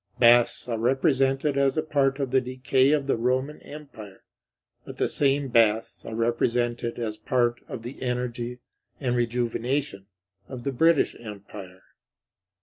Baths 0.17 0.67
are 0.67 0.79
represented 0.79 1.59
as 1.59 1.77
a 1.77 1.83
part 1.83 2.17
of 2.19 2.31
the 2.31 2.41
decay 2.41 2.89
of 2.91 3.05
the 3.05 3.17
Roman 3.17 3.59
Empire; 3.61 4.23
but 4.83 4.97
the 4.97 5.07
same 5.07 5.47
baths 5.49 6.03
are 6.07 6.15
represented 6.15 6.97
as 6.97 7.19
part 7.19 7.61
of 7.67 7.83
the 7.83 8.01
energy 8.01 8.57
and 8.99 9.15
rejuvenation 9.15 10.07
of 10.49 10.63
the 10.63 10.71
British 10.71 11.15
Empire. 11.19 11.83